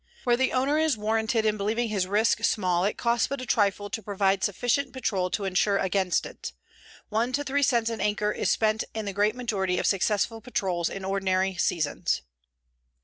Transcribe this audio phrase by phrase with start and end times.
[0.23, 3.87] Where the owner is warranted in believing his risk small it costs but a trifle
[3.91, 6.53] to provide sufficient patrol to insure against it.
[7.09, 10.89] One to 3 cents an acre is spent in the great majority of successful patrols
[10.89, 12.23] in ordinary seasons.